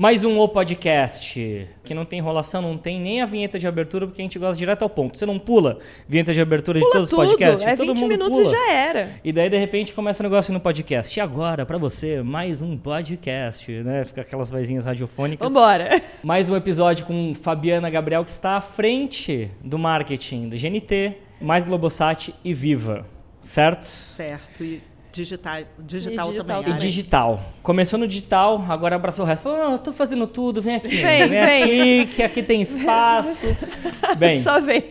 [0.00, 4.06] Mais um O Podcast, que não tem enrolação, não tem nem a vinheta de abertura,
[4.06, 5.18] porque a gente gosta direto ao ponto.
[5.18, 7.22] Você não pula vinheta de abertura Pula de todos tudo.
[7.22, 7.66] os podcasts?
[7.66, 8.46] É Todo 20 mundo minutos pula.
[8.46, 9.10] e já era.
[9.24, 11.18] E daí, de repente, começa o negócio no podcast.
[11.18, 14.04] E agora, pra você, mais um podcast, né?
[14.04, 15.52] Fica aquelas vozinhas radiofônicas.
[15.52, 16.00] Vambora.
[16.22, 21.64] Mais um episódio com Fabiana Gabriel, que está à frente do marketing do GNT, mais
[21.64, 23.04] Globosat e Viva,
[23.40, 23.82] certo?
[23.82, 24.62] Certo.
[24.62, 24.80] E
[25.18, 26.76] digital, digital, digital também.
[26.76, 27.42] E digital.
[27.62, 29.42] Começou no digital, agora abraçou o resto.
[29.42, 30.96] Falou, não, eu tô fazendo tudo, vem aqui.
[30.96, 31.40] Vem, vem.
[31.40, 33.46] aqui, que aqui tem espaço.
[34.16, 34.84] Bem, Só vem.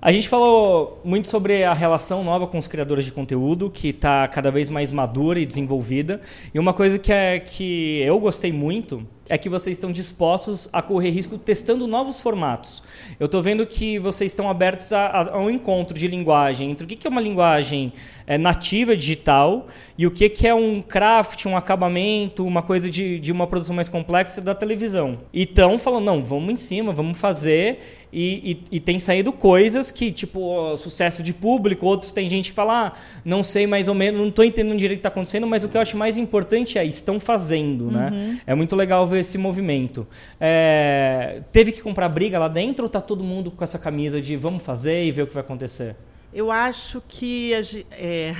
[0.00, 4.28] a gente falou muito sobre a relação nova com os criadores de conteúdo, que está
[4.28, 6.20] cada vez mais madura e desenvolvida.
[6.52, 10.82] E uma coisa que, é, que eu gostei muito é que vocês estão dispostos a
[10.82, 12.82] correr risco testando novos formatos.
[13.18, 16.84] Eu estou vendo que vocês estão abertos a, a- a um encontro de linguagem entre
[16.84, 17.92] o que, que é uma linguagem
[18.26, 23.18] é, nativa digital e o que, que é um craft, um acabamento, uma coisa de,
[23.20, 25.18] de uma produção mais complexa da televisão.
[25.32, 28.01] E estão falando, não, vamos em cima, vamos fazer.
[28.12, 32.54] E, e- e tem saído coisas que, tipo, sucesso de público, outros tem gente que
[32.54, 32.92] fala, ah,
[33.24, 35.68] não sei mais ou menos, não estou entendendo direito o que está acontecendo, mas o
[35.68, 38.38] que eu acho mais importante é, estão fazendo, né?
[38.46, 40.06] É muito legal ver esse movimento.
[40.38, 44.36] É, teve que comprar briga lá dentro ou tá todo mundo com essa camisa de
[44.36, 45.96] vamos fazer e ver o que vai acontecer?
[46.34, 47.86] Eu acho que a gente.
[47.92, 48.34] É...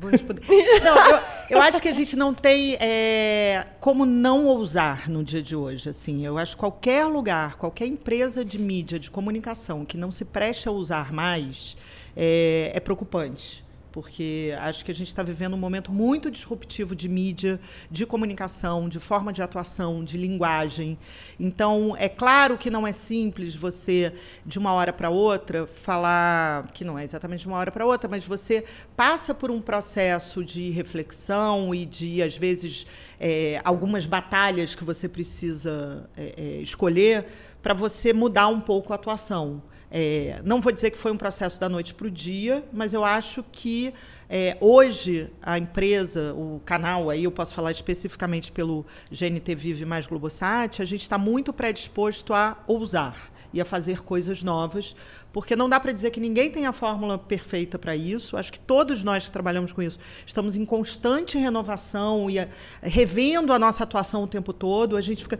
[0.00, 0.42] Vou responder.
[0.82, 1.20] Não, eu,
[1.50, 5.90] eu acho que a gente não tem é, como não ousar no dia de hoje.
[5.90, 10.24] Assim, eu acho que qualquer lugar, qualquer empresa de mídia, de comunicação que não se
[10.24, 11.76] preste a usar mais
[12.16, 13.62] é, é preocupante.
[13.92, 17.60] Porque acho que a gente está vivendo um momento muito disruptivo de mídia,
[17.90, 20.98] de comunicação, de forma de atuação, de linguagem.
[21.38, 24.12] Então, é claro que não é simples você,
[24.46, 28.08] de uma hora para outra, falar que não é exatamente de uma hora para outra,
[28.08, 28.64] mas você
[28.96, 32.86] passa por um processo de reflexão e de, às vezes,
[33.18, 37.26] é, algumas batalhas que você precisa é, é, escolher
[37.62, 39.62] para você mudar um pouco a atuação.
[39.90, 43.04] É, não vou dizer que foi um processo da noite para o dia, mas eu
[43.04, 43.92] acho que
[44.28, 50.06] é, hoje a empresa, o canal, aí eu posso falar especificamente pelo GNT Vive mais
[50.06, 54.94] Globosat, a gente está muito predisposto a ousar e a fazer coisas novas,
[55.32, 58.36] porque não dá para dizer que ninguém tem a fórmula perfeita para isso.
[58.36, 62.48] Acho que todos nós que trabalhamos com isso estamos em constante renovação e a,
[62.80, 64.96] revendo a nossa atuação o tempo todo.
[64.96, 65.38] A gente fica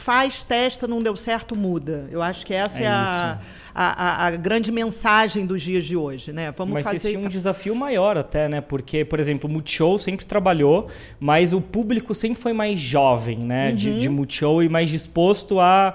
[0.00, 2.08] faz, testa, não deu certo, muda.
[2.10, 3.38] Eu acho que essa é, É a,
[3.74, 6.52] a, a- grande mensagem dos dias de hoje, né?
[6.56, 8.60] Vamos mas fazer tinham um desafio maior até, né?
[8.60, 10.88] Porque, por exemplo, o Multishow sempre trabalhou,
[11.20, 13.72] mas o público sempre foi mais jovem, né?
[13.72, 15.94] De, de Multishow e mais disposto a...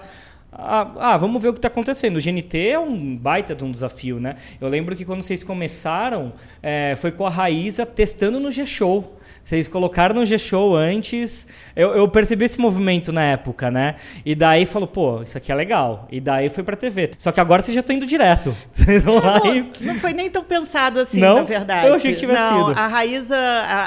[0.51, 2.17] a- Ah, vamos ver o que está acontecendo.
[2.17, 4.35] O GNT é um baita de um desafio, né?
[4.61, 6.31] Eu lembro que quando vocês começaram,
[6.63, 9.17] é, foi com a Raíza testando no G-Show.
[9.45, 11.47] Vocês colocaram no G-Show antes.
[11.75, 13.93] Eu, eu percebi esse movimento na época, né?
[14.25, 16.07] E daí falou, pô, isso aqui é legal.
[16.11, 17.11] E daí foi pra TV.
[17.19, 18.55] Só que agora vocês já estão indo direto.
[18.73, 19.71] Vocês vão lá Não, e.
[19.81, 21.35] não foi nem tão pensado assim, Não?
[21.35, 21.87] na verdade.
[21.87, 22.79] Eu achei que tivesse não, sido.
[22.79, 23.37] A Raíza,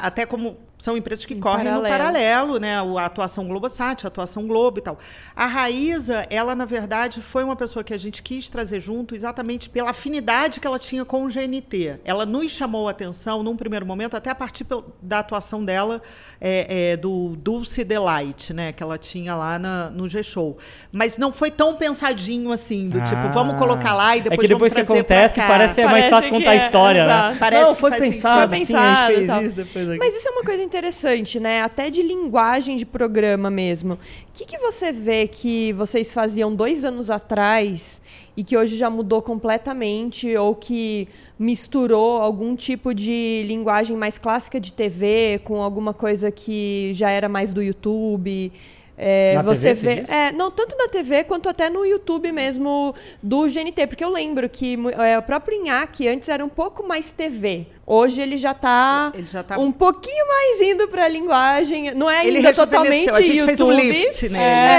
[0.02, 1.88] até como são empresas que Em correm no paralelo.
[1.98, 2.76] paralelo, né?
[2.78, 4.96] A atuação Globosat, a atuação Globo e tal.
[5.34, 9.68] A Raíza, ela, na verdade, foi uma pessoa que a gente quis trazer junto exatamente
[9.68, 11.98] pela afinidade que ela tinha com o GNT.
[12.04, 14.64] Ela nos chamou a atenção num primeiro momento, até a partir
[15.02, 16.00] da atuação dela
[16.40, 18.72] é, é, do Dulce Delight, né?
[18.72, 20.58] Que ela tinha lá na- no G-Show.
[20.92, 23.30] Mas não foi tão pensadinho assim, do tipo, Ah.
[23.32, 25.46] vamos colocar lá e depois É que depois que acontece, cá.
[25.48, 27.36] parece é mais Parece fácil contar a é, história, né?
[27.38, 29.42] Parece Não, que foi pensado, Foi sim, a gente pensado fez tal.
[29.42, 29.98] isso depois aqui.
[29.98, 31.62] Mas isso é uma coisa interessante, né?
[31.62, 33.94] Até de linguagem de programa mesmo.
[33.94, 33.98] O
[34.34, 38.02] que, que você vê que vocês faziam dois anos atrás
[38.36, 41.08] e que hoje já mudou completamente ou que
[41.38, 47.30] misturou algum tipo de linguagem mais clássica de TV com alguma coisa que já era
[47.30, 48.52] mais do YouTube?
[49.00, 50.10] É, Na você TV, você vê, diz?
[50.10, 52.92] é, não tanto na TV quanto até no YouTube mesmo
[53.22, 54.76] do GNT, porque eu lembro que
[55.06, 57.66] é, o próprio Inhaque antes era um pouco mais TV.
[57.86, 61.94] Hoje ele já tá Ele já tá- um pouquinho mais indo pra linguagem.
[61.94, 63.46] Não é Ele ainda totalmente a gente YouTube.
[63.46, 64.28] fez um lift é,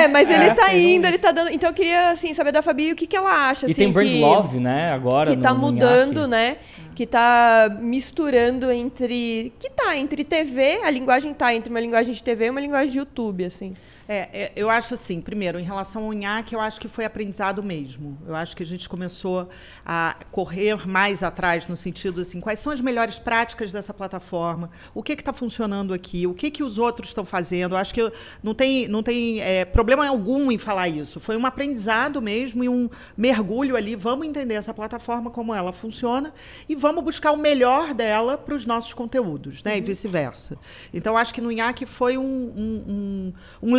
[0.01, 0.13] nele.
[0.13, 1.49] mas É, ele tá fez um indo, ele tá dando.
[1.51, 3.91] Então eu queria assim saber da Fabi o que que ela acha E assim, tem
[3.91, 4.91] Brand que, Love, né?
[4.91, 5.29] Agora.
[5.31, 6.57] que no- tá no mudando, né?
[6.93, 12.21] Que tá misturando entre que tá entre TV, a linguagem tá entre uma linguagem de
[12.21, 13.75] TV e uma linguagem de YouTube, assim.
[14.11, 17.61] É, é, eu acho assim, primeiro, em relação ao NHAC, eu acho que foi aprendizado
[17.61, 18.17] mesmo.
[18.25, 19.47] Eu acho que a gente começou
[19.85, 25.03] a correr mais atrás, no sentido assim, quais são as melhores práticas dessa plataforma, o
[25.03, 27.77] que está funcionando aqui, o que, que os outros estão fazendo.
[27.77, 28.11] Acho que
[28.41, 31.19] não tem, não tem é, problema algum em falar isso.
[31.19, 33.95] Foi um aprendizado mesmo e um mergulho ali.
[33.95, 36.33] Vamos entender essa plataforma, como ela funciona,
[36.67, 39.73] e vamos buscar o melhor dela para os nossos conteúdos, né?
[39.73, 39.77] Uhum.
[39.77, 40.57] E vice-versa.
[40.91, 43.77] Então, acho que no INHAC foi um, um, um, um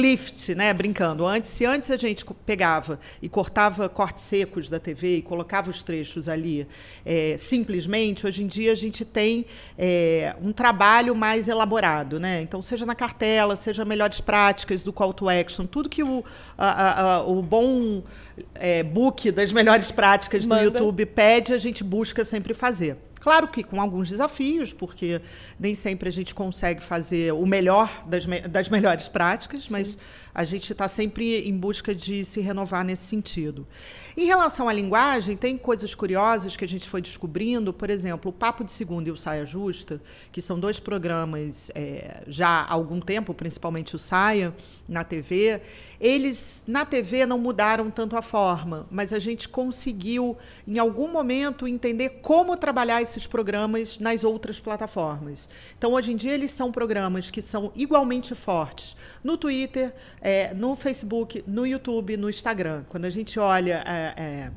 [0.55, 0.73] né?
[0.73, 1.27] Brincando.
[1.27, 5.83] Antes, se antes a gente pegava e cortava cortes secos da TV e colocava os
[5.83, 6.67] trechos ali
[7.05, 9.47] é, simplesmente, hoje em dia a gente tem
[9.79, 12.43] é, um trabalho mais elaborado, né?
[12.43, 16.25] Então, seja na cartela, seja melhores práticas do call to action, tudo que o,
[16.57, 18.03] a, a, o bom
[18.55, 22.97] é, book das melhores práticas do YouTube pede, a gente busca sempre fazer.
[23.21, 25.21] Claro que com alguns desafios, porque
[25.59, 29.73] nem sempre a gente consegue fazer o melhor das, me das melhores práticas, Sim.
[29.73, 29.99] mas
[30.35, 33.67] a gente está sempre em busca de se renovar nesse sentido.
[34.17, 37.73] Em relação à linguagem, tem coisas curiosas que a gente foi descobrindo.
[37.73, 40.01] Por exemplo, o Papo de Segunda e o Saia Justa,
[40.33, 44.55] que são dois programas é, já há algum tempo, principalmente o Saia,
[44.89, 45.61] na TV.
[46.01, 51.69] Eles, na TV, não mudaram tanto a forma, mas a gente conseguiu, em algum momento,
[51.69, 55.49] entender como trabalhar esses programas nas outras plataformas.
[55.77, 60.77] Então, hoje em dia, eles são programas que são igualmente fortes no Twitter, é, no
[60.77, 62.85] Facebook, no YouTube, no Instagram.
[62.89, 63.83] Quando a gente olha.
[63.87, 64.51] É, é,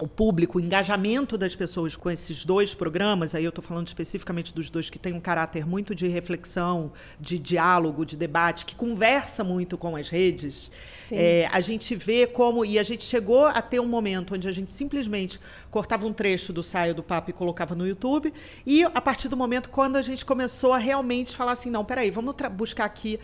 [0.00, 4.54] o público, o engajamento das pessoas com esses dois programas, aí eu estou falando especificamente
[4.54, 9.44] dos dois que têm um caráter muito de reflexão, de diálogo, de debate, que conversa
[9.44, 10.70] muito com as redes,
[11.12, 12.64] é, a gente vê como.
[12.64, 16.52] E a gente chegou a ter um momento onde a gente simplesmente cortava um trecho
[16.52, 18.32] do saio do papo e colocava no YouTube,
[18.64, 22.10] e a partir do momento quando a gente começou a realmente falar assim: não, peraí,
[22.10, 23.18] vamos buscar aqui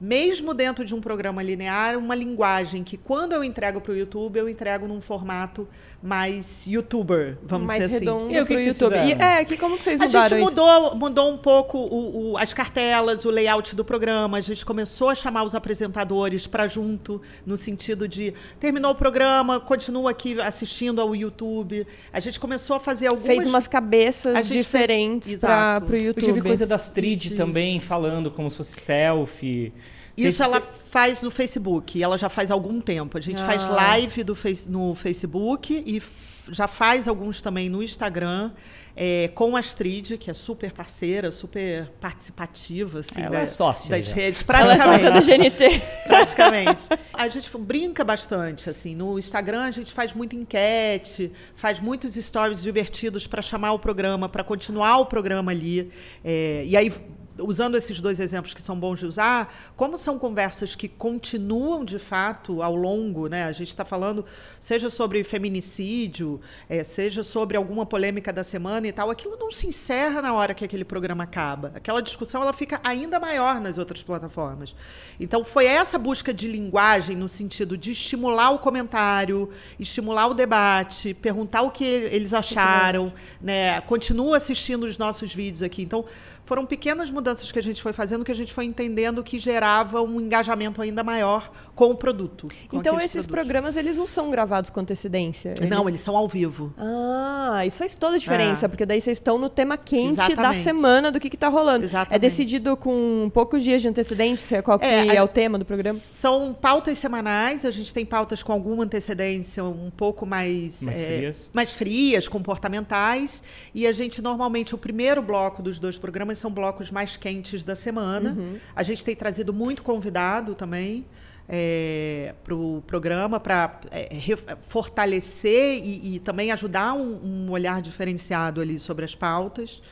[0.00, 4.38] mesmo dentro de um programa linear, uma linguagem que quando eu entrego para o YouTube,
[4.38, 5.66] eu entrego num formato
[6.02, 8.36] mais youtuber, vamos mais dizer redondo assim.
[8.36, 8.94] E o que YouTube.
[8.94, 12.38] E, é, que como que vocês mudaram A gente mudou, mudou um pouco o, o,
[12.38, 17.20] as cartelas, o layout do programa, a gente começou a chamar os apresentadores para junto,
[17.44, 21.86] no sentido de terminou o programa, continua aqui assistindo ao YouTube.
[22.12, 23.26] A gente começou a fazer algumas...
[23.26, 26.06] Fez umas cabeças diferentes para o YouTube.
[26.06, 29.72] Eu tive coisa da Astrid também, falando como se fosse selfie...
[30.16, 33.18] Isso ela faz no Facebook, ela já faz algum tempo.
[33.18, 33.46] A gente ah.
[33.46, 36.02] faz live do face, no Facebook e
[36.50, 38.52] já faz alguns também no Instagram.
[38.98, 43.00] É, com a Astrid, que é super parceira, super participativa.
[43.00, 43.94] Assim, ela da, é sócia.
[43.94, 44.14] Das já.
[44.14, 45.04] redes, praticamente.
[45.04, 45.82] Ela é sócia do GNT.
[46.08, 46.82] praticamente.
[47.12, 48.94] A gente brinca bastante, assim.
[48.94, 54.30] No Instagram a gente faz muita enquete, faz muitos stories divertidos para chamar o programa,
[54.30, 55.92] para continuar o programa ali.
[56.24, 56.90] É, e aí
[57.38, 61.98] usando esses dois exemplos que são bons de usar, como são conversas que continuam de
[61.98, 63.44] fato ao longo, né?
[63.44, 64.24] A gente está falando,
[64.58, 69.66] seja sobre feminicídio, é, seja sobre alguma polêmica da semana e tal, aquilo não se
[69.66, 71.72] encerra na hora que aquele programa acaba.
[71.74, 74.74] Aquela discussão ela fica ainda maior nas outras plataformas.
[75.18, 81.14] Então foi essa busca de linguagem no sentido de estimular o comentário, estimular o debate,
[81.14, 83.80] perguntar o que eles acharam, né?
[83.82, 85.82] Continua assistindo os nossos vídeos aqui.
[85.82, 86.04] Então
[86.46, 90.00] foram pequenas mudanças que a gente foi fazendo que a gente foi entendendo que gerava
[90.00, 92.46] um engajamento ainda maior com o produto.
[92.68, 93.26] Com então esses produtos.
[93.26, 95.54] programas eles não são gravados com antecedência?
[95.68, 96.72] Não, eles são ao vivo.
[96.78, 98.68] Ah, isso faz toda a diferença, é.
[98.68, 100.36] porque daí vocês estão no tema quente Exatamente.
[100.36, 101.84] da semana do que está rolando.
[101.84, 102.14] Exatamente.
[102.14, 105.98] É decidido com poucos dias de antecedência qual é, é o tema do programa?
[105.98, 111.04] São pautas semanais, a gente tem pautas com alguma antecedência um pouco mais, mais, é,
[111.04, 111.50] frias.
[111.52, 113.42] mais frias, comportamentais,
[113.74, 117.74] e a gente normalmente o primeiro bloco dos dois programas são blocos mais quentes da
[117.74, 118.30] semana.
[118.30, 118.56] Uhum.
[118.74, 121.04] A gente tem trazido muito convidado também
[121.48, 127.80] é, para o pro programa para é, fortalecer e, e, também ajudar um, um, olhar
[127.80, 129.82] diferenciado ali sobre as pautas.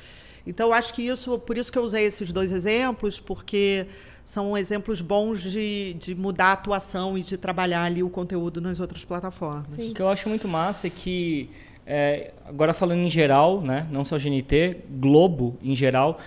[0.46, 3.86] Então, acho que isso, por isso que eu usei esses dois exemplos, porque
[4.22, 8.78] são exemplos bons de, de mudar a atuação e de trabalhar ali o conteúdo nas
[8.78, 9.70] outras plataformas.
[9.70, 9.90] Sim.
[9.90, 11.48] O que eu acho muito massa é que
[11.86, 16.18] é, agora falando em geral, né, não só GNT, Globo em geral,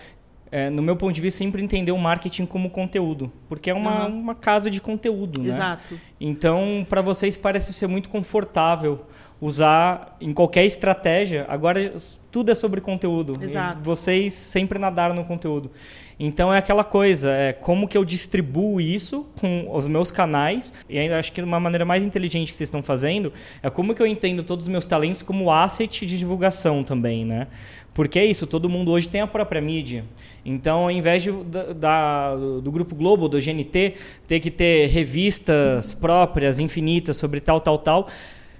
[0.52, 4.08] é, no meu ponto de vista, sempre entender o marketing como conteúdo, porque é uma,
[4.08, 4.20] uhum.
[4.20, 5.50] uma casa de conteúdo, né?
[5.50, 6.00] Exato.
[6.20, 9.02] Então, para vocês parece ser muito confortável
[9.40, 11.46] usar em qualquer estratégia.
[11.48, 11.94] Agora
[12.32, 13.38] tudo é sobre conteúdo.
[13.42, 13.82] Exato.
[13.82, 15.72] vocês sempre nadaram no conteúdo.
[16.20, 20.98] Então é aquela coisa, é como que eu distribuo isso com os meus canais, e
[20.98, 24.08] ainda acho que uma maneira mais inteligente que vocês estão fazendo é como que eu
[24.08, 27.48] entendo todos os meus talentos como asset de divulgação também, né?
[27.94, 30.06] Porque é isso, todo mundo hoje tem a própria mídia.
[30.44, 31.32] Então, ao invés de,
[31.76, 33.96] da, do Grupo Globo, do GNT,
[34.28, 38.08] ter que ter revistas próprias, infinitas, sobre tal, tal, tal,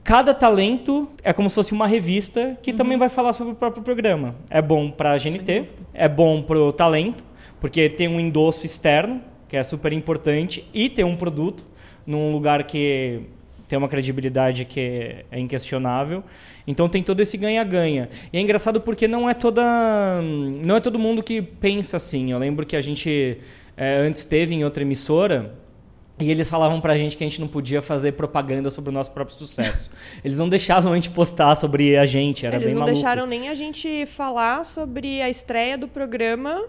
[0.08, 2.78] cada talento é como se fosse uma revista que uhum.
[2.78, 4.36] também vai falar sobre o próprio programa.
[4.50, 5.68] É bom para a GNT, Sim.
[5.94, 7.26] é bom para o talento,
[7.60, 11.66] porque tem um endosso externo, que é super importante, e tem um produto
[12.06, 13.20] num lugar que
[13.68, 16.24] tem uma credibilidade que é inquestionável.
[16.66, 18.08] Então tem todo esse ganha-ganha.
[18.32, 19.62] E é engraçado porque não é toda
[20.64, 22.32] não é todo mundo que pensa assim.
[22.32, 23.40] Eu lembro que a gente
[23.76, 25.54] é, antes teve em outra emissora
[26.20, 29.12] e eles falavam pra gente que a gente não podia fazer propaganda sobre o nosso
[29.12, 29.92] próprio sucesso.
[30.26, 32.90] Eles não deixavam a gente postar sobre a gente, era eles bem maluco.
[32.90, 36.66] Eles não deixaram nem a gente falar sobre a estreia do programa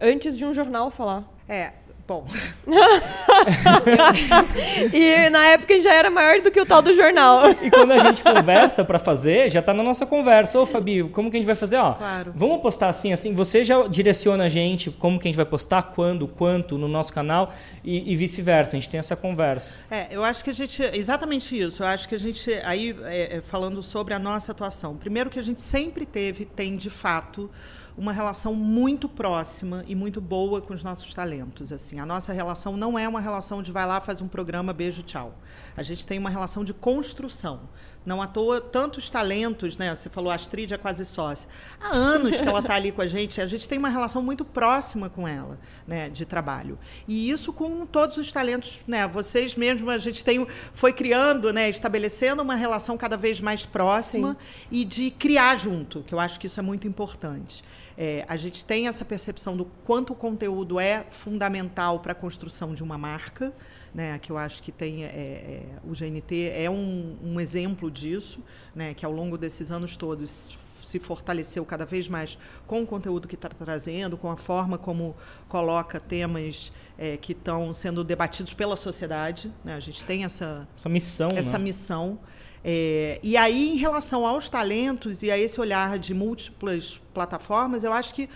[0.00, 1.28] antes de um jornal falar.
[1.48, 1.72] É,
[2.06, 2.24] Bom.
[4.92, 7.50] e na época já era maior do que o tal do jornal.
[7.50, 10.56] E quando a gente conversa para fazer, já tá na nossa conversa.
[10.56, 11.78] Ô, Fabi, como que a gente vai fazer?
[11.78, 12.32] Ó, claro.
[12.36, 13.34] Vamos postar assim, assim.
[13.34, 17.12] Você já direciona a gente como que a gente vai postar, quando, quanto no nosso
[17.12, 18.76] canal e, e vice-versa.
[18.76, 19.74] A gente tem essa conversa.
[19.90, 20.80] É, eu acho que a gente.
[20.92, 21.82] Exatamente isso.
[21.82, 22.52] Eu acho que a gente.
[22.62, 24.96] Aí, é, é falando sobre a nossa atuação.
[24.96, 27.50] Primeiro que a gente sempre teve, tem de fato
[27.96, 31.72] uma relação muito próxima e muito boa com os nossos talentos.
[31.72, 35.02] Assim, a nossa relação não é uma relação de vai lá, faz um programa, beijo,
[35.02, 35.34] tchau.
[35.76, 37.60] A gente tem uma relação de construção.
[38.06, 39.94] Não à toa, tantos talentos, né?
[39.94, 41.48] Você falou, a Astrid é quase sócia.
[41.80, 44.44] Há anos que ela está ali com a gente, a gente tem uma relação muito
[44.44, 46.08] próxima com ela, né?
[46.08, 46.78] De trabalho.
[47.08, 49.08] E isso com todos os talentos, né?
[49.08, 51.68] Vocês mesmos, a gente tem, foi criando, né?
[51.68, 54.66] Estabelecendo uma relação cada vez mais próxima Sim.
[54.70, 57.64] e de criar junto, que eu acho que isso é muito importante.
[57.98, 62.72] É, a gente tem essa percepção do quanto o conteúdo é fundamental para a construção
[62.72, 63.52] de uma marca
[63.96, 68.40] né, que eu acho que tem é, é, o GNT é um, um exemplo disso,
[68.74, 72.36] né, que ao longo desses anos todos se fortaleceu cada vez mais
[72.66, 75.16] com o conteúdo que está trazendo, com a forma como
[75.48, 79.50] coloca temas é, que estão sendo debatidos pela sociedade.
[79.64, 79.74] Né?
[79.74, 81.30] A gente tem essa, essa missão.
[81.34, 81.64] Essa né?
[81.64, 82.18] missão.
[82.62, 87.94] É, e aí, em relação aos talentos e a esse olhar de múltiplas plataformas, eu
[87.94, 88.28] acho que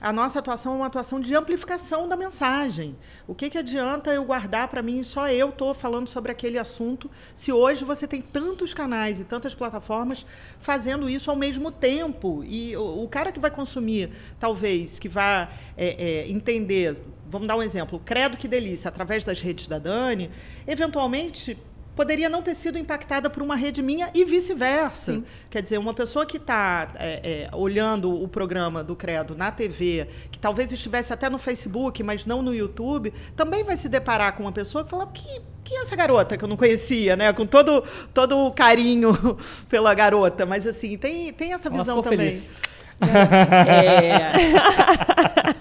[0.00, 2.96] a nossa atuação é uma atuação de amplificação da mensagem.
[3.26, 7.10] O que, que adianta eu guardar para mim só eu estou falando sobre aquele assunto,
[7.34, 10.24] se hoje você tem tantos canais e tantas plataformas
[10.60, 12.44] fazendo isso ao mesmo tempo?
[12.44, 15.88] E o, o cara que vai consumir, talvez, que vai é,
[16.26, 16.96] é, entender,
[17.28, 20.30] vamos dar um exemplo, Credo que Delícia, através das redes da Dani,
[20.66, 21.58] eventualmente
[21.98, 25.20] poderia não ter sido impactada por uma rede minha e vice-versa.
[25.50, 30.06] Quer dizer, uma pessoa que está é, é, olhando o programa do Credo na TV,
[30.30, 34.44] que talvez estivesse até no Facebook, mas não no YouTube, também vai se deparar com
[34.44, 37.32] uma pessoa que fala que quem é essa garota que eu não conhecia, né?
[37.32, 37.82] Com todo,
[38.14, 39.12] todo o carinho
[39.68, 40.46] pela garota.
[40.46, 42.32] Mas assim, tem, tem essa visão também.
[42.32, 42.48] Feliz.
[43.00, 44.32] É.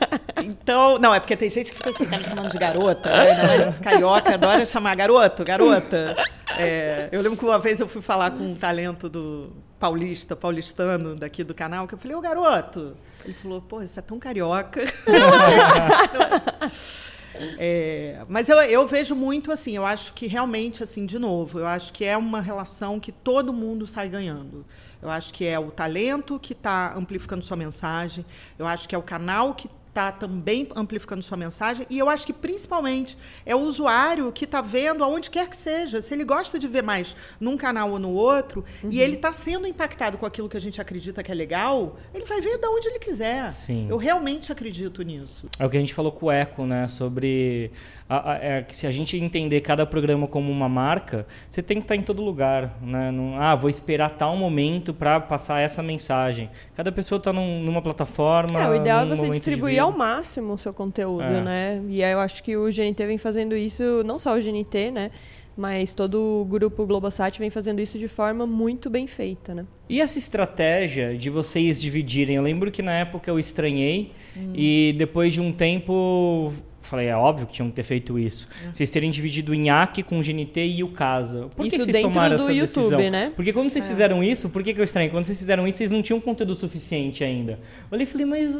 [0.47, 3.65] Então, não, é porque tem gente que fica assim, tá me chamando de garota, né?
[3.65, 6.15] Não, carioca adora chamar garoto, garota.
[6.57, 11.15] É, eu lembro que uma vez eu fui falar com um talento do paulista, paulistano
[11.15, 12.95] daqui do canal, que eu falei, ô garoto.
[13.25, 14.81] Ele falou, pô, isso é tão carioca.
[17.59, 21.67] É, mas eu, eu vejo muito assim, eu acho que realmente, assim, de novo, eu
[21.67, 24.65] acho que é uma relação que todo mundo sai ganhando.
[25.01, 28.25] Eu acho que é o talento que está amplificando sua mensagem.
[28.57, 31.87] Eu acho que é o canal que está também amplificando sua mensagem.
[31.89, 36.01] E eu acho que, principalmente, é o usuário que está vendo aonde quer que seja.
[36.01, 38.91] Se ele gosta de ver mais num canal ou no outro, uhum.
[38.91, 42.25] e ele está sendo impactado com aquilo que a gente acredita que é legal, ele
[42.25, 43.51] vai ver de onde ele quiser.
[43.51, 43.87] Sim.
[43.89, 45.47] Eu realmente acredito nisso.
[45.57, 46.87] É o que a gente falou com o Eco, né?
[46.87, 47.71] Sobre
[48.07, 51.77] a, a, é, que se a gente entender cada programa como uma marca, você tem
[51.77, 52.77] que estar tá em todo lugar.
[52.81, 53.11] Né?
[53.11, 56.49] Não, ah, vou esperar tal momento para passar essa mensagem.
[56.75, 58.61] Cada pessoa está num, numa plataforma.
[58.61, 61.41] É, o ideal é você distribuir ao máximo o seu conteúdo, é.
[61.41, 61.83] né?
[61.87, 65.11] E eu acho que o GNT vem fazendo isso, não só o GNT, né?
[65.55, 69.65] Mas todo o grupo Globosat vem fazendo isso de forma muito bem feita, né?
[69.89, 72.35] E essa estratégia de vocês dividirem?
[72.35, 74.53] Eu lembro que na época eu estranhei hum.
[74.53, 78.47] e depois de um tempo Falei, é óbvio que tinham que ter feito isso.
[78.65, 78.71] É.
[78.71, 81.49] Vocês terem dividido o Nhaque com o GNT e o Casa.
[81.55, 83.09] Por isso que vocês tomaram essa YouTube, decisão?
[83.09, 83.31] Né?
[83.35, 83.87] Porque quando vocês é.
[83.87, 85.09] fizeram isso, por que, que eu estranhei?
[85.09, 87.53] Quando vocês fizeram isso, vocês não tinham conteúdo suficiente ainda.
[87.53, 88.57] Eu olhei e falei, mas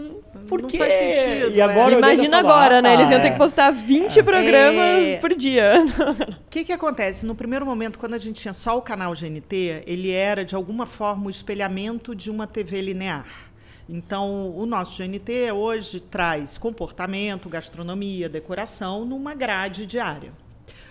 [0.48, 0.78] por não quê?
[0.78, 1.98] Faz sentido, e agora é.
[1.98, 2.94] Imagina agora, ah, né?
[2.96, 5.18] Eles iam ter que postar 20 programas é.
[5.18, 5.74] por dia.
[6.48, 7.26] O que, que acontece?
[7.26, 10.86] No primeiro momento, quando a gente tinha só o canal GNT, ele era, de alguma
[10.86, 13.26] forma, o espelhamento de uma TV linear.
[13.90, 20.34] Então, o nosso GNT hoje traz comportamento, gastronomia, decoração numa grade diária.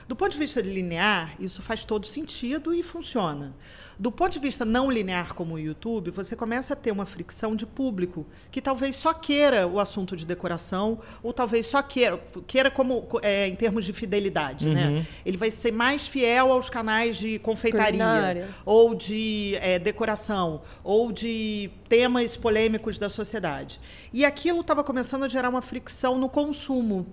[0.08, 3.52] Do ponto de vista linear, isso faz todo sentido e funciona.
[3.98, 7.56] Do ponto de vista não linear como o YouTube, você começa a ter uma fricção
[7.56, 12.70] de público que talvez só queira o assunto de decoração ou talvez só queira, queira
[12.70, 14.86] como é, em termos de fidelidade, né?
[14.86, 14.94] Uhum.
[14.96, 15.06] né?
[15.25, 18.48] Ele vai ser mais fiel aos canais de confeitaria Culinária.
[18.64, 23.80] ou de é, decoração ou de temas polêmicos da sociedade.
[24.12, 27.06] E aquilo estava começando a gerar uma fricção no consumo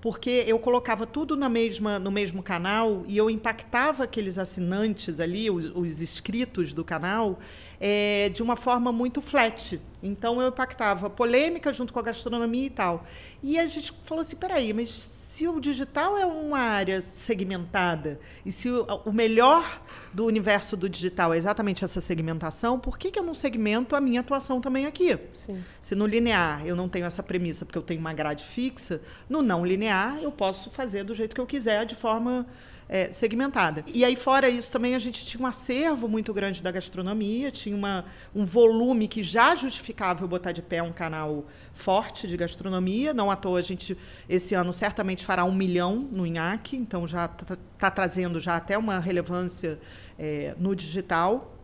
[0.00, 5.50] porque eu colocava tudo na mesma, no mesmo canal e eu impactava aqueles assinantes ali,
[5.50, 7.38] os, os inscritos do canal,
[7.78, 9.80] é, de uma forma muito flat.
[10.02, 13.04] Então eu impactava polêmica junto com a gastronomia e tal.
[13.42, 18.52] E a gente falou assim: peraí, mas se o digital é uma área segmentada e
[18.52, 23.18] se o, o melhor do universo do digital é exatamente essa segmentação, por que, que
[23.18, 25.18] eu não segmento a minha atuação também aqui?
[25.32, 25.62] Sim.
[25.80, 29.42] Se no linear eu não tenho essa premissa porque eu tenho uma grade fixa, no
[29.42, 32.46] não linear eu posso fazer do jeito que eu quiser, de forma
[32.92, 33.84] é, segmentada.
[33.86, 37.76] E aí, fora isso, também a gente tinha um acervo muito grande da gastronomia, tinha
[37.76, 38.04] uma,
[38.34, 43.14] um volume que já justificava eu botar de pé um canal forte de gastronomia.
[43.14, 43.96] Não à toa, a gente,
[44.28, 48.76] esse ano, certamente fará um milhão no INHAC, então já está tá trazendo já até
[48.76, 49.78] uma relevância
[50.18, 51.56] é, no digital.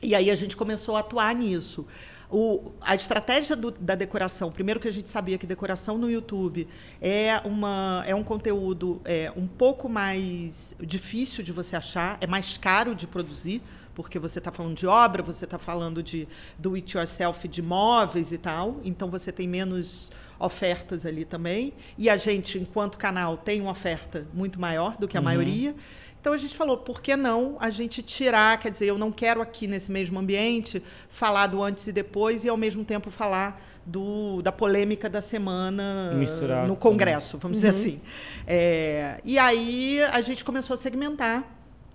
[0.00, 1.84] E aí a gente começou a atuar nisso.
[2.30, 6.68] O, a estratégia do, da decoração, primeiro que a gente sabia que decoração no YouTube
[7.00, 12.58] é, uma, é um conteúdo é, um pouco mais difícil de você achar, é mais
[12.58, 13.62] caro de produzir,
[13.94, 18.30] porque você está falando de obra, você está falando de do it yourself de móveis
[18.30, 21.72] e tal, então você tem menos ofertas ali também.
[21.96, 25.24] E a gente, enquanto canal, tem uma oferta muito maior do que a Uhum.
[25.24, 25.74] maioria.
[26.20, 29.40] Então a gente falou, por que não a gente tirar, quer dizer, eu não quero
[29.40, 34.42] aqui nesse mesmo ambiente falar do antes e depois e ao mesmo tempo falar do,
[34.42, 36.66] da polêmica da semana Misturar.
[36.66, 38.00] no Congresso, vamos dizer assim.
[38.46, 41.44] É, e aí a gente começou a segmentar.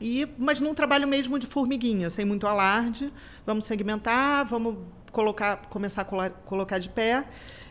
[0.01, 3.11] E, mas num trabalho mesmo de formiguinha, sem muito alarde.
[3.45, 4.77] Vamos segmentar, vamos
[5.13, 7.23] colocar, começar a colar- colocar de pé.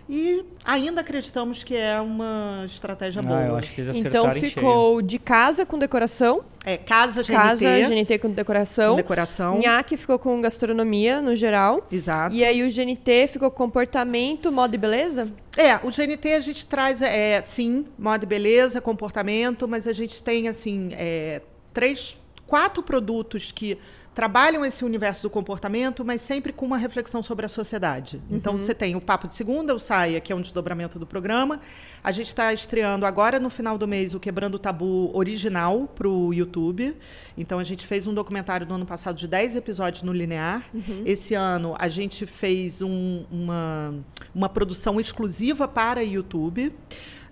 [0.08, 3.38] E ainda acreditamos que é uma estratégia boa.
[3.38, 4.50] Ah, eu acho que eles Então em cheio.
[4.50, 9.58] ficou de casa com decoração, É, casa GNT, casa GNT com decoração, com decoração.
[9.60, 11.86] Nhaque ficou com gastronomia no geral.
[11.90, 12.34] Exato.
[12.34, 15.28] E aí o GNT ficou com comportamento, moda e beleza?
[15.56, 20.20] É, o GNT a gente traz, é, sim, moda e beleza, comportamento, mas a gente
[20.22, 21.40] tem, assim, é,
[21.72, 22.16] três,
[22.52, 23.78] quatro produtos que
[24.14, 28.20] trabalham esse universo do comportamento, mas sempre com uma reflexão sobre a sociedade.
[28.30, 31.60] Então, você tem o Papo de Segunda, o Saia, que é um desdobramento do programa.
[32.04, 36.06] A gente está estreando agora, no final do mês, o Quebrando o Tabu original para
[36.06, 36.94] o YouTube.
[37.38, 40.66] Então, a gente fez um documentário no ano passado de 10 episódios no Linear.
[41.06, 43.94] Esse ano, a gente fez um- uma,
[44.34, 46.70] uma produção exclusiva para YouTube.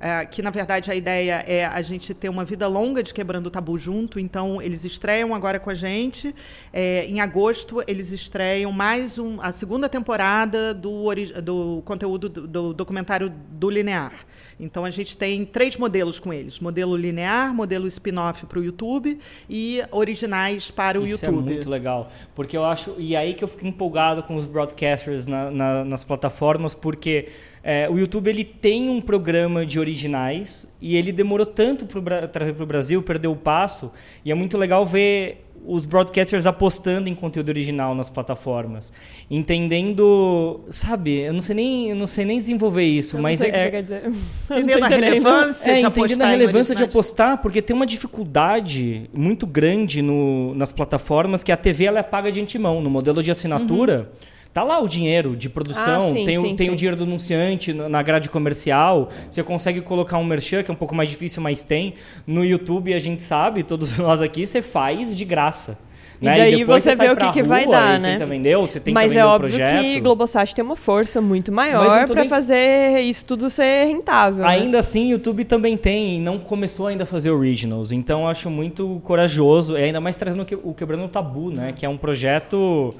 [0.02, 3.48] É, que na verdade a ideia é a gente ter uma vida longa de quebrando
[3.48, 4.18] o tabu junto.
[4.18, 6.34] Então eles estreiam agora com a gente.
[6.72, 12.72] É, em agosto eles estreiam mais um, a segunda temporada do, do conteúdo do, do
[12.72, 14.12] documentário do Linear.
[14.60, 19.18] Então a gente tem três modelos com eles: modelo linear, modelo spin-off para o YouTube
[19.48, 21.44] e originais para o Isso é YouTube.
[21.44, 22.10] muito legal.
[22.34, 22.94] Porque eu acho.
[22.98, 27.28] E aí que eu fico empolgado com os broadcasters na- na- nas plataformas, porque
[27.62, 32.54] é, o YouTube ele tem um programa de originais e ele demorou tanto para trazer
[32.54, 33.90] para o Brasil, perdeu o passo.
[34.24, 38.92] E é muito legal ver os broadcasters apostando em conteúdo original nas plataformas,
[39.30, 41.20] entendendo, sabe?
[41.20, 43.84] Eu não sei nem, eu não sei nem desenvolver isso, Eu mas é.
[44.50, 49.10] Entendendo a relevância é, de entendendo apostar a relevância de apostar, porque tem uma dificuldade
[49.12, 52.80] muito grande no, nas plataformas que a TV ela é paga de antemão.
[52.80, 54.10] No modelo de assinatura,
[54.52, 56.72] tá lá o dinheiro de produção, Ah, sim, tem, o, sim, tem sim.
[56.72, 59.08] o dinheiro do anunciante na grade comercial.
[59.30, 61.94] Você consegue colocar um merchan, que é um pouco mais difícil, mas tem.
[62.26, 65.78] No YouTube, a gente sabe, todos nós aqui, você faz de graça.
[66.20, 66.36] E né?
[66.36, 68.12] daí depois você sai vê o que que vai rua dar, e né?
[68.12, 69.80] Tenta vender, ou você tenta Mas é óbvio projeto.
[69.80, 74.44] que Globosat tem uma força muito maior nem- fazer isso tudo ser rentável.
[74.44, 74.50] né?
[74.50, 77.90] Ainda assim, o YouTube também tem, e não começou ainda a fazer originals.
[77.90, 81.72] Então, eu acho muito corajoso, e ainda mais trazendo o Quebrando o Tabu, né?
[81.74, 82.94] Que é um projeto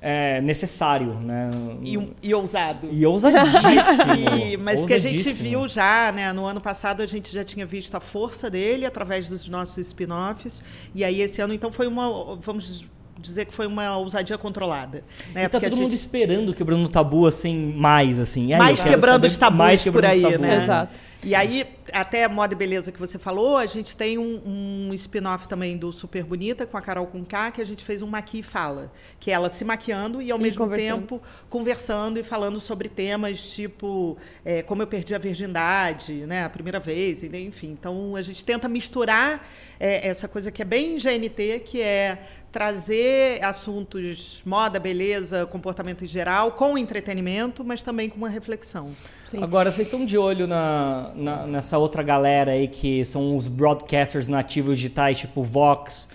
[0.00, 1.50] é, necessário, né?
[1.82, 2.88] E, e ousado.
[2.90, 4.12] E ousadíssimo.
[4.38, 5.48] E- mas que a gente ousadíssimo.
[5.48, 6.32] viu já, né?
[6.32, 10.62] No ano passado a gente já tinha visto a força dele através dos nossos spin-offs.
[10.94, 12.36] E aí esse ano, então, foi uma.
[12.36, 12.84] Vamos
[13.18, 15.02] dizer que foi uma ousadia controlada.
[15.34, 15.44] Né?
[15.44, 18.52] E tá Porque todo mundo gente- esperando o Quebrando o Tabu, assim, mais, assim.
[18.52, 20.40] Aí, mais quebrando os tabus mais por quebrando os aí, tabus.
[20.40, 20.62] né?
[20.62, 20.98] Exato.
[21.24, 24.42] E aí até moda e beleza que você falou, a gente tem um,
[24.88, 28.06] um spin-off também do Super Bonita com a Carol Conká, que a gente fez um
[28.06, 31.00] maqui fala, que é ela se maquiando e ao E mesmo conversando.
[31.00, 36.50] tempo conversando e falando sobre temas tipo é, como eu perdi a virgindade, né, a
[36.50, 37.70] primeira vez, enfim.
[37.72, 39.48] Então a gente tenta misturar
[39.78, 42.18] é, essa coisa que é bem GNT, que é
[42.56, 48.96] trazer assuntos moda, beleza, comportamento em geral, com entretenimento, mas também com uma reflexão.
[49.26, 49.42] Sim.
[49.42, 54.28] Agora, vocês estão de olho na, na- nessa outra galera aí que são os broadcasters
[54.28, 56.08] nativos digitais, tipo Vox,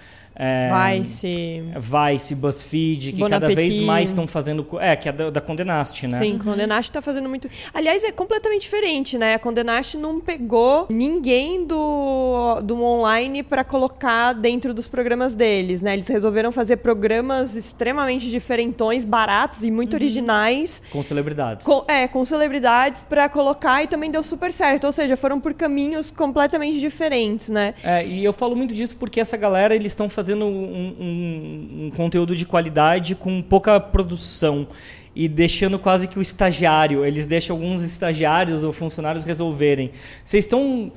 [0.43, 1.63] é, Vai se.
[1.77, 4.67] Vice, BuzzFeed, que Bon cada vez mais estão fazendo.
[4.79, 6.17] É, que é da, da Condenaste, né?
[6.17, 7.47] Sim, Condenaste tá fazendo muito.
[7.71, 9.35] Aliás, é completamente diferente, né?
[9.35, 15.93] A Condenaste não pegou ninguém do, do online pra colocar dentro dos programas deles, né?
[15.93, 20.81] Eles resolveram fazer programas extremamente diferentões, baratos e muito originais.
[20.89, 21.67] Com celebridades.
[21.67, 24.85] Com, é, com celebridades pra colocar e também deu super certo.
[24.85, 27.75] Ou seja, foram por caminhos completamente diferentes, né?
[27.83, 31.89] É, e eu falo muito disso porque essa galera, eles estão fazendo um, um- um
[31.91, 34.67] conteúdo de qualidade com pouca produção
[35.15, 39.91] e deixando quase que o estagiário, eles deixam alguns estagiários ou funcionários resolverem.
[40.23, 40.91] Vocês estão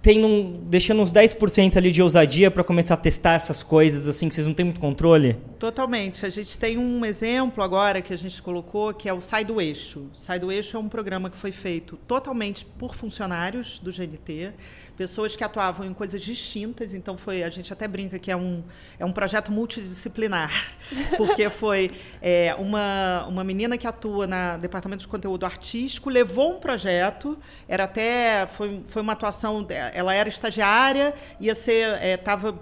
[0.00, 4.28] tendo um- deixando uns 10% ali de ousadia para começar a testar essas coisas assim
[4.28, 5.36] que vocês não têm muito controle?
[5.58, 6.24] Totalmente.
[6.24, 9.60] A gente tem um exemplo agora que a gente colocou, que é o Sai do
[9.60, 10.10] Eixo.
[10.14, 14.52] Sai do Eixo é um programa que foi feito totalmente por funcionários do GNT,
[14.96, 16.94] pessoas que atuavam em coisas distintas.
[16.94, 18.62] Então foi, a gente até brinca que é um,
[18.98, 20.52] é um projeto multidisciplinar,
[21.16, 26.60] porque foi é, uma, uma menina que atua na departamento de conteúdo artístico levou um
[26.60, 32.58] projeto, era até foi, foi uma atuação, ela era estagiária, ia ser estava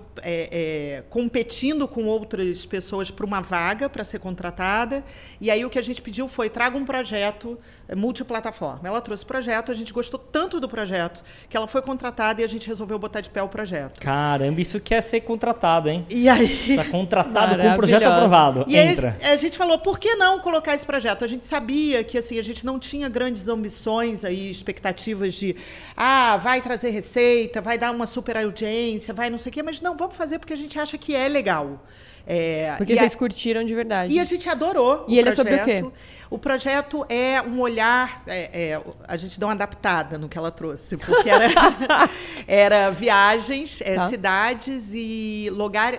[1.11, 5.05] competindo com outras pessoas para uma vaga para ser contratada.
[5.41, 8.89] E aí o que a gente pediu foi traga um projeto é, multiplataforma.
[8.89, 12.45] Ela trouxe o projeto, a gente gostou tanto do projeto que ela foi contratada e
[12.45, 14.01] a gente resolveu botar de pé o projeto.
[14.01, 16.07] Caramba, isso quer ser contratado, hein?
[16.09, 18.15] E aí Tá contratado com o projeto Maravilhosa.
[18.15, 18.65] aprovado.
[18.69, 19.19] E aí Entra.
[19.21, 21.25] a gente falou, por que não colocar esse projeto?
[21.25, 25.57] A gente sabia que assim, a gente não tinha grandes ambições aí, expectativas de
[25.97, 29.81] ah, vai trazer receita, vai dar uma super audiência, vai não sei o quê, mas
[29.81, 31.85] não, vamos fazer porque a gente acha que é legal.
[32.25, 34.15] É, Porque e a- vocês curtiram de verdade.
[34.15, 35.05] e a gente adorou.
[35.09, 35.91] E ele é sobre o projeto.
[35.91, 35.97] quê?
[36.31, 38.23] O projeto é um olhar.
[38.29, 41.49] é, é, a gente deu uma adaptada no que ela trouxe, porque era,
[42.47, 44.09] era viagens, é, Tá.
[44.09, 45.95] cidades e lugar,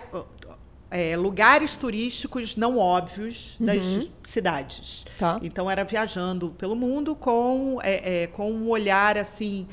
[0.90, 5.02] é, lugares turísticos não óbvios das cidades.
[5.06, 5.14] Uhum.
[5.20, 5.40] Tá.
[5.44, 9.68] Então era viajando pelo mundo com, é, com um olhar assim.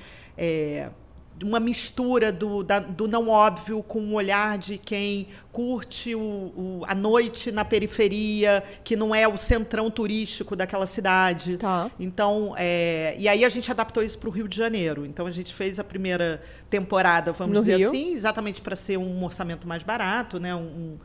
[1.42, 6.82] Uma mistura do, da- do não óbvio com um olhar de quem curte o, o-
[6.86, 11.56] a noite na periferia, que não é o centrão turístico daquela cidade.
[11.56, 11.90] Tá.
[11.98, 15.04] Então, é, e aí a gente adaptou isso para o Rio de Janeiro.
[15.06, 17.88] Então a gente fez a primeira temporada, vamos No dizer Rio.
[17.88, 20.54] assim, exatamente para ser um orçamento mais barato, né?
[20.54, 20.98] Um, um-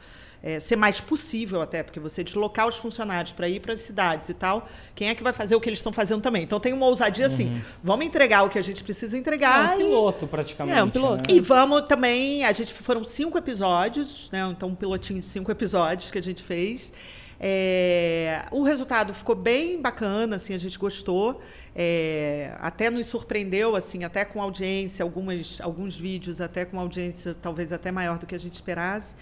[0.46, 4.30] é, ser mais possível até, porque você deslocar os funcionários para ir para as cidades
[4.30, 6.44] e tal, quem é que vai fazer o que eles estão fazendo também?
[6.44, 9.82] Então tem uma ousadia assim, vamos entregar o que a gente precisa É entregar um
[9.82, 10.78] e- piloto, praticamente.
[10.78, 11.24] É, um piloto.
[11.28, 11.36] né?
[11.36, 12.46] e vamos também.
[12.46, 14.48] A gente foram cinco episódios, né?
[14.52, 16.94] Então, um pilotinho de cinco episódios que a gente fez.
[17.40, 21.42] É, o resultado ficou bem bacana, assim, a gente gostou.
[21.76, 27.74] É, até nos surpreendeu, assim, até com audiência, algumas, alguns vídeos até com audiência talvez
[27.74, 29.16] até maior do que a gente esperasse.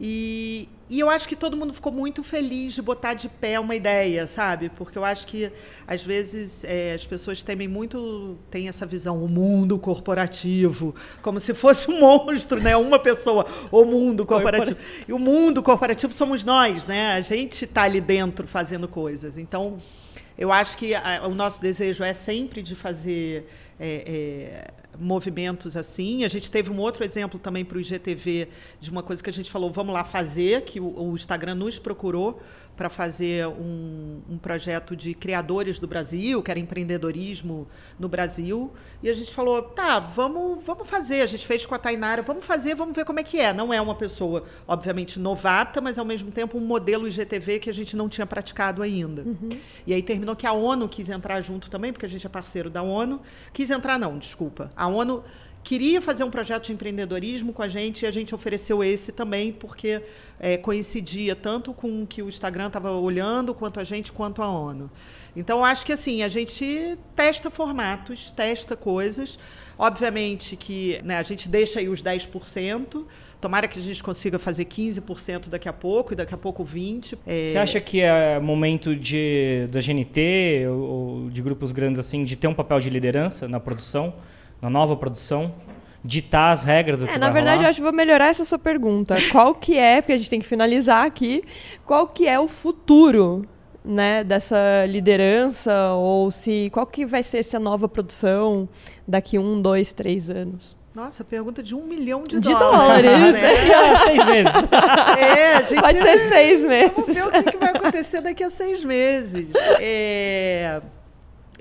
[0.00, 3.76] E, e eu acho que todo mundo ficou muito feliz de botar de pé uma
[3.76, 4.68] ideia, sabe?
[4.70, 5.50] Porque eu acho que,
[5.86, 11.54] às vezes, é, as pessoas temem muito, têm essa visão, o mundo corporativo, como se
[11.54, 12.76] fosse um monstro, né?
[12.76, 14.76] Uma pessoa, o mundo corporativo.
[15.06, 17.12] E o mundo corporativo somos nós, né?
[17.12, 19.38] A gente está ali dentro fazendo coisas.
[19.38, 19.78] Então,
[20.36, 26.24] eu acho que a- o nosso desejo é sempre de fazer é, é, movimentos assim.
[26.24, 28.48] A gente teve um outro exemplo também para o IGTV
[28.80, 31.78] de uma coisa que a gente falou, vamos lá fazer, que o, o Instagram nos
[31.78, 32.40] procurou
[32.76, 38.72] para fazer um, um projeto de criadores do Brasil, que era empreendedorismo no Brasil.
[39.02, 41.22] E a gente falou, tá, vamos, vamos fazer.
[41.22, 43.52] A gente fez com a Tainara, vamos fazer, vamos ver como é que é.
[43.52, 47.74] Não é uma pessoa, obviamente, novata, mas ao mesmo tempo um modelo IGTV que a
[47.74, 49.24] gente não tinha praticado ainda.
[49.86, 52.68] E aí terminou que a ONU quis entrar junto também, porque a gente é parceiro
[52.68, 53.20] da ONU.
[53.52, 54.72] Quis entrar, não, desculpa.
[54.74, 55.22] A ONU
[55.64, 59.50] queria fazer um projeto de empreendedorismo com a gente e a gente ofereceu esse também,
[59.50, 60.02] porque
[60.38, 64.48] é, coincidia tanto com o que o Instagram estava olhando, quanto a gente, quanto a
[64.48, 64.90] ONU.
[65.34, 69.38] Então, acho que assim, a gente testa formatos, testa coisas.
[69.76, 73.04] Obviamente que né, a gente deixa aí os 10%.
[73.40, 77.18] Tomara que a gente consiga fazer 15% daqui a pouco, e daqui a pouco 20%.
[77.26, 82.36] É, Você acha que é momento de da GNT ou de grupos grandes assim de
[82.36, 84.14] ter um papel de liderança na produção?
[84.60, 85.54] Na nova produção?
[86.06, 87.66] Ditar as regras do É, que na vai verdade, rolar?
[87.66, 89.16] eu acho que vou melhorar essa sua pergunta.
[89.32, 91.42] Qual que é, porque a gente tem que finalizar aqui,
[91.86, 93.46] qual que é o futuro,
[93.82, 98.68] né, dessa liderança, ou se qual que vai ser essa nova produção
[99.08, 100.76] daqui um, dois, três anos?
[100.94, 103.02] Nossa, pergunta de um milhão de, De dólares.
[103.18, 103.32] dólares.
[103.32, 103.98] né?
[104.04, 104.52] Seis meses.
[105.18, 106.68] É, a gente Pode ser seis Vamos
[107.06, 107.14] meses.
[107.14, 109.48] ver o que, que vai acontecer daqui a seis meses.
[109.80, 110.80] É,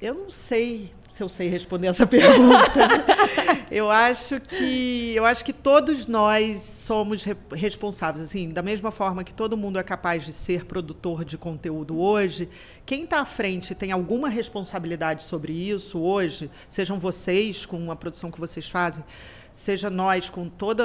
[0.01, 2.89] eu não sei se eu sei responder essa pergunta.
[3.69, 9.23] eu acho que eu acho que todos nós somos re- responsáveis, assim, da mesma forma
[9.23, 12.49] que todo mundo é capaz de ser produtor de conteúdo hoje.
[12.83, 16.49] Quem está à frente tem alguma responsabilidade sobre isso hoje?
[16.67, 19.03] Sejam vocês com a produção que vocês fazem,
[19.51, 20.81] seja nós com todo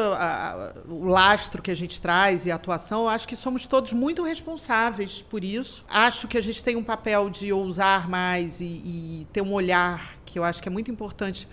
[0.91, 4.23] o lastro que a gente traz e a atuação, eu acho que somos todos muito
[4.23, 5.83] responsáveis por isso.
[5.89, 10.18] Acho que a gente tem um papel de ousar mais e, e ter um olhar
[10.39, 11.49] que eu acho que é muito importante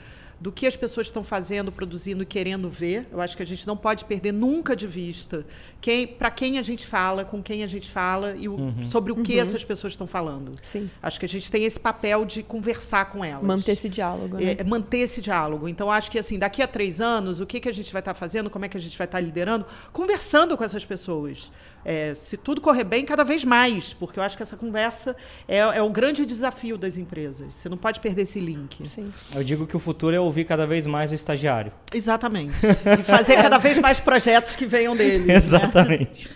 [0.46, 3.08] do que as pessoas estão fazendo, produzindo e querendo ver.
[3.12, 5.44] Eu acho que a gente não pode perder nunca de vista
[5.82, 9.16] quem, para quem a gente fala, com quem a gente fala e o- sobre o
[9.24, 10.52] que essas pessoas estão falando.
[10.62, 10.88] Sim.
[11.02, 13.44] Acho que a gente tem esse papel de conversar com elas.
[13.44, 14.56] Manter esse diálogo, né?
[14.60, 15.68] É, manter esse diálogo.
[15.68, 18.14] Então, acho que assim, daqui a três anos, o que, que a gente vai estar
[18.14, 21.52] fazendo, como é que a gente vai estar liderando, conversando com essas pessoas.
[21.88, 25.16] É, se tudo correr bem, cada vez mais, porque eu acho que essa conversa
[25.48, 27.54] é, é o grande desafio das empresas.
[27.54, 28.88] Você não pode perder esse link.
[28.90, 29.12] Sim.
[29.36, 31.72] Eu digo que o futuro é ouvir cada vez mais o estagiário.
[31.94, 32.54] Exatamente.
[33.00, 35.26] E fazer cada vez mais projetos que venham deles.
[35.26, 35.36] né?
[35.36, 36.30] Exatamente.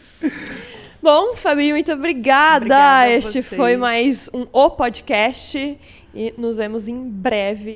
[1.01, 2.57] Bom, Fabi, muito obrigada.
[2.65, 3.47] Obrigada este vocês.
[3.53, 5.77] foi mais um O Podcast
[6.15, 7.67] e nos vemos em breve.